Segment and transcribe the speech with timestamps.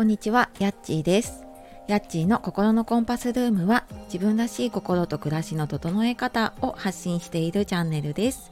[0.00, 1.44] こんにちは、やっちーです。
[1.86, 8.50] やっちーの心のコンパスルームは自分らしい心と暮らしの整え方を発信しているチャンネルです。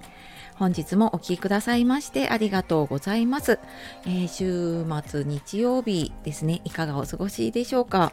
[0.56, 3.58] 本日もお聴きくださいましてありがとうございます。
[4.04, 8.12] えー週末日曜日ですね、いかがお過ごしでしょうか？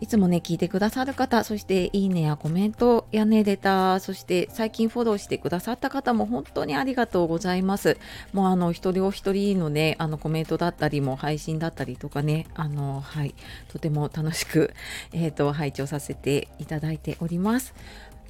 [0.00, 7.98] いつもね、聞いてくださる方、そしていいねやコメントやね、レタ、そして最近フォローしてくださった方も本当にありがとうございます。
[8.32, 13.34] もうあの、一人お一人のね、あのコメントだったりも配信だったりとかね、あの、はい、
[13.68, 14.72] とても楽しく、
[15.12, 17.74] えっ、と、拝聴させていただいております。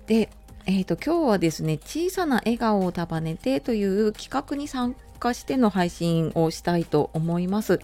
[0.08, 0.28] で、
[0.66, 7.78] えっ、と、今日はですね、小さな笑顔を束ねてという企画に参化しての配信をしたいと思います。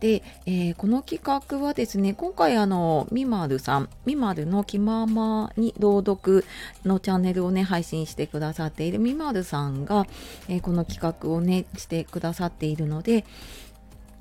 [0.00, 6.44] で、えーこの企画はですね、今回あの、みまるさん、みまるの気ままに朗読
[6.84, 10.06] のチャンネルをね、配信してくださっているみまるさんが、
[10.48, 13.24] えーこの企画をね、してくださっているので、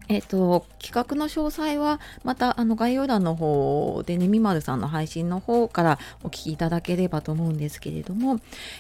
[0.10, 8.40] えっと、企画の詳細はまたあの概要欄の方でね、みまるさんの配信の方からお聞きいただければと思うんですけれども、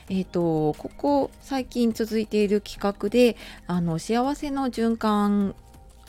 [0.10, 5.54] えっと、ここ最近続いている企画で、あの、幸せの循環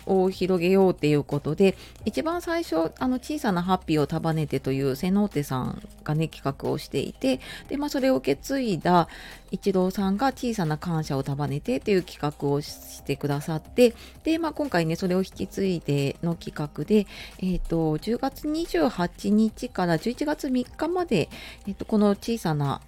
[0.07, 9.09] を広げようっていうことで一番最初あの小さなハッピーを束ねてという瀬能手さんがね企画をしていてで、まあ、それを受け継いだ
[9.51, 17.07] 一郎さんが小さな感謝を束ねてという企画をしてくださってで、まあ、今回ねそれを引き継いでの企画で、
[17.39, 21.29] えー、と10月28日から11月3日まで、
[21.67, 22.81] えー、とこの小さな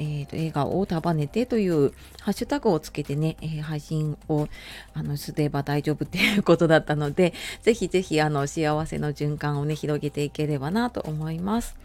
[0.00, 4.48] えー、と映画を束ねてというハッシュタグをつけてね、えー配信を
[4.94, 11.76] あのすれば大丈夫っていうことだったので、 ぜひぜひあの幸せの循環をね、広げていければなと思います。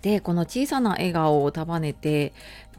[0.00, 2.32] で、この小さな笑顔を束ねて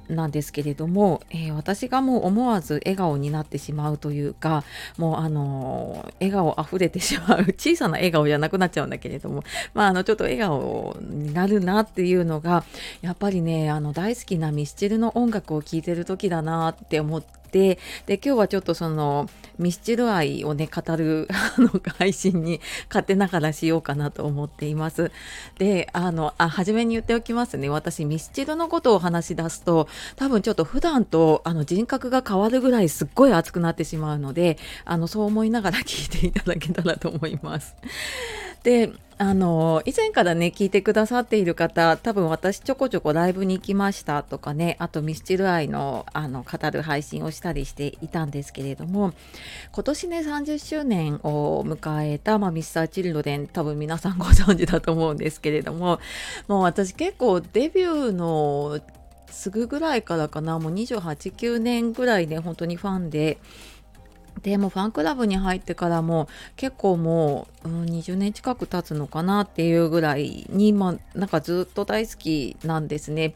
[0.09, 4.63] なんですけれども、えー私がもう思わず笑顔になってしまうというか、
[4.97, 9.43] もうあのー笑顔あふれてしまう、小さな笑顔じゃなくなっちゃうんだけれども、
[9.73, 12.63] まああのちょっと笑顔になるなっていうのが、
[13.02, 17.77] やっぱりね、あの大好きなミスチルの音楽を聴いてる時だなって思って、で、
[18.08, 21.27] 今日はちょっとそのミスチル愛をね、語る
[21.97, 22.59] 配信に
[22.89, 25.11] 勝手ながらしようかなと思っています。
[25.59, 27.69] で、あの、あ、初めに言っておきますね。
[27.69, 37.75] 私、ミスチルのことを話し出すと、多分ちょっと普段とあの人格が変わるぐらいすっごい熱くなってしまうので、あの、そう思いながら聞いていただけたらと思います。
[38.63, 49.13] で、あの、以前からね、聞いてくださっている方、多分私ちょこちょこライブに行きましたとかね、あとミスチル愛の、あの、語る配信をしたりしていたんですけれども、
[49.71, 55.99] 今年ね、30周年を迎えた、まあ、ミスターチルドレン、多分皆さんご存知だと思うんですけれども、
[56.47, 58.80] もう私結構デビューの
[59.30, 63.37] すぐぐらいからかな、もう28、9年ぐらいで本当にファンで、
[64.42, 73.36] でもファンクラブに入ってからも結構もう、うん、20年近く経つのかなっていうぐらいに、まあ、なんかずっと大好きなんですね。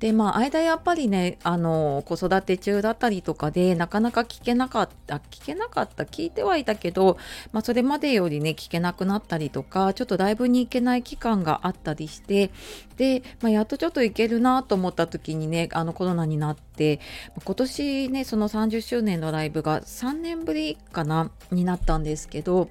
[0.00, 7.16] でまあ間やっぱりねあの子育て中だったりとかでなかなか聞けなかった聞けなかった聞いてはいたけど、
[7.52, 12.50] まあ、それまでよりね聞けなくなったりとかちょっとライブに行けない期間があったりして
[12.96, 17.00] で、まあ、やっとちょっと行けるなと思った時にねあのコロナになって
[17.44, 22.68] 今年ねその30周年のライブが3年ぶりかなになったんですけど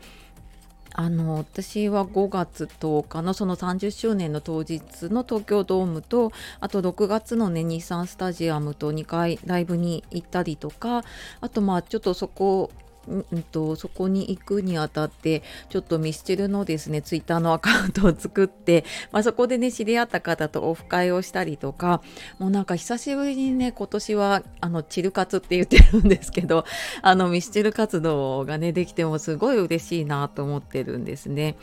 [0.97, 6.31] あの私は5月10日のその30周年の当日の東京ドームと
[6.62, 11.03] あと6月のね日産スタジアムと2回ライブに行ったりとか
[11.41, 12.72] あとまあちょっとそこ
[13.07, 22.01] うんとそこに行くにあたってちょっとミスチルのですねツイッターのアカウントを作って、 まあ、そこでね知り合った方とオフ会をしたりとか
[22.39, 26.66] もうなんか久しぶりにね今年はあのチル活って言ってるんですけど
[27.01, 31.55] あのミスチル活動がねできてもすごい嬉しいなと思ってるんですね。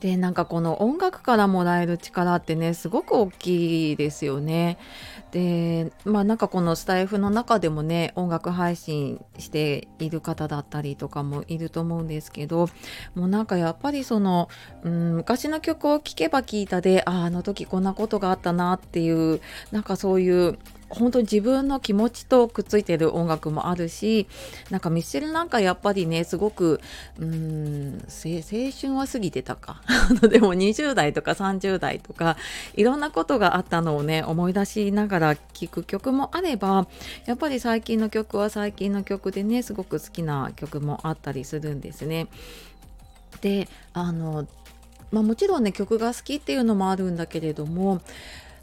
[0.00, 4.78] でなんかこの音楽からもらえる力ってねすごく大きいですよね。
[5.32, 12.68] でまあなんかこのスタイフの中でもね音楽配信している方だったりとかもいると思うんですけど
[13.14, 14.48] もうなんかやっぱりその、
[14.84, 19.40] うん、昔の曲を聴けば聴いたであああの時こんなことがあったなっていう
[19.70, 20.58] なんかそういう
[20.90, 24.26] 本当に自分の気持ちとくっついてる音楽もあるし
[24.70, 26.80] なんかミスチルなんかやっぱりねすごく
[27.18, 29.82] うーん青春は過ぎてたか
[30.28, 32.36] でも20代とか30代とか
[32.74, 36.86] いろんなことがあったのをね思い出しながら聴く曲もあれば
[37.26, 42.28] やっぱり最近の曲は最近の曲でねすごく好きな曲もあったりするんですね。
[43.40, 44.46] であの
[45.10, 48.02] まあ、もちろんね曲が好きっていうのもあるんだけれども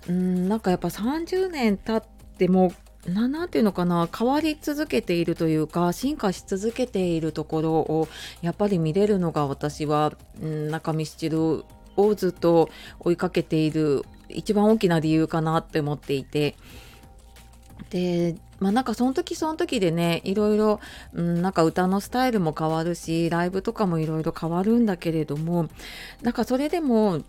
[0.07, 2.14] うんなんかやっぱ30年経って
[2.47, 2.73] も
[3.07, 8.07] ななんていうのかな変わり続けているというか進化し続けているところを
[8.41, 11.65] やっぱり見れるのが私は、うん、中ミスチル
[11.97, 16.55] をずっと追いかけている一番大きな理由かなって思っていて。
[17.89, 20.79] でまあなんかその時その時でねいろいろ、
[21.13, 25.67] うん、なんか歌のスタイルも変わるしライブとかもいろいろ変わるんだけれども
[26.21, 27.21] なんかそれでも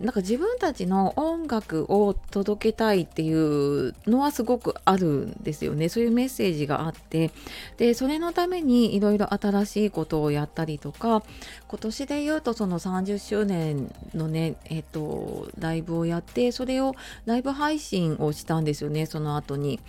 [0.00, 7.30] なんか自分たちの音楽を届けたいっていうのはすごくあるんですよねそういうメッセージがあって
[7.76, 11.22] でそれのためにいろいろ新しいことをやったりとか
[11.68, 16.94] 今年で言うとその30周年のねえっとライブをやってそれを
[17.26, 19.80] ライブ配信をしたんですよねその後に。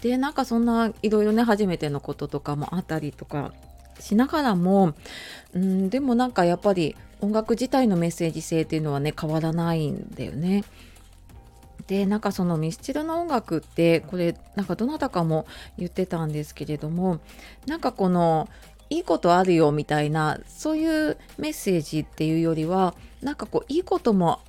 [0.00, 3.52] でなんかそんないろいろね初めてのこととかもあったりとか
[4.00, 4.94] しながらも、
[5.54, 10.64] うん、でもなんかやっぱり音楽自体のメッセージ性っていうのはね変わらないんだよね。
[11.86, 15.46] でなんかそのミスチルの音楽ってこれなんかどなたかも
[15.78, 17.18] 言ってたんですけれども
[17.66, 18.48] なんかこの
[18.90, 24.40] いいことあるよみたいなそういうメッセージっていうよりはなんかこういいことも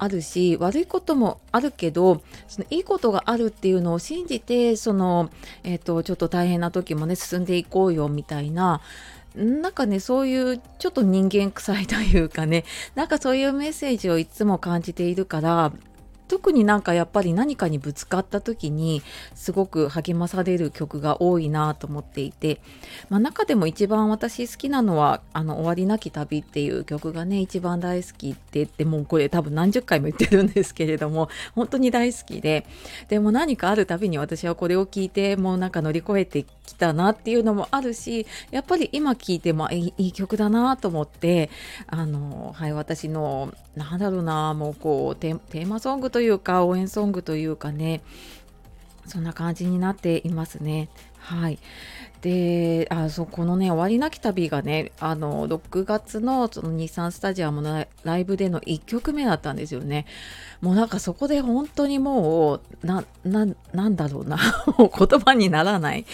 [0.00, 5.30] あるし悪いこともあるけどそのいいことがあるっていうのを信じてその、
[5.62, 8.80] えーと、ちょっと大変な時もね進んでいこうよみたいな
[9.36, 12.64] なんかねそういうちょっと人間臭いというかね
[12.94, 15.72] なんかそういうメッセージをいつも感じているから
[16.30, 19.02] 特になんかやっぱり何かにぶつかった時に
[19.34, 22.60] すごく励まされる曲が多いなと思っていて、
[23.08, 32.64] まあ、中でも一番私好きなのは「あの終わりなき旅」っていう曲がね一番大好きって言ってもうこれ多分何十回も言ってるんですけれども本当に大好きで
[33.08, 41.50] でも何かあるたびに私はこれを聞いてもうなんか乗り越えてきたなっていうのもあるしやっぱり今聴いてもいい曲だなと思って
[41.88, 43.52] あのはい私の
[43.84, 48.02] なんだろうなもうこうテーマソングというか応援ソングというかね
[49.06, 50.88] そんな感じになっていますね。
[51.20, 51.58] はい。
[52.22, 60.04] で、あ、そ、このね、終わりなき旅がね、あの、6月のその日産スタジアムのライブでの1曲目だったんですよね。
[60.60, 64.36] もうなんかそこで本当にもう、な、な、んだろうな、
[64.78, 66.04] う言葉にならない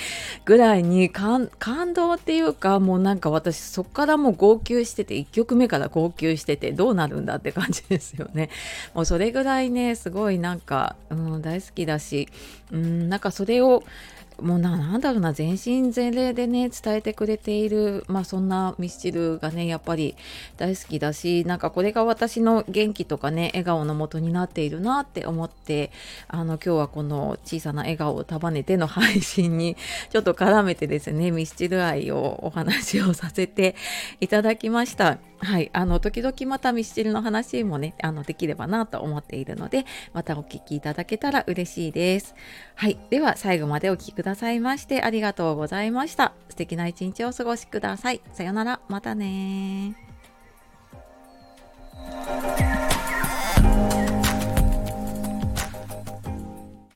[0.44, 1.50] ぐらいに感
[1.92, 8.50] 動っていうか、もうなんか私そこからもう号泣してて、1曲目から号泣してて、どうなるんだって感じですよね。
[8.94, 12.28] もうそれぐらいね、すごいなんか、うん、大好きだし、
[12.70, 13.82] うん、なんかそれを、
[14.40, 20.14] もうなんだろうな全身全霊でね伝えてくれているまあそんなミスチルがねやっぱり
[20.58, 25.90] 大好きだしなんかこれが私の元気とかね笑顔のもとになっているなって思って
[26.28, 29.76] あの今日はこの小さな笑顔を束ねての配信に
[30.10, 33.74] ちょっと絡めてですねミスチル愛をお話をさせて
[34.20, 35.18] いただきました。
[35.38, 42.34] はい、あの時々またミスチルの話もねあのできればなと思っているのでまたお聞きいただけたら嬉しいです。
[42.74, 46.32] はい、では最後までお聴きくださいましてありがとうございました。
[46.48, 48.20] 素敵な一日をお過ごしください。
[48.32, 50.05] さよなら、またね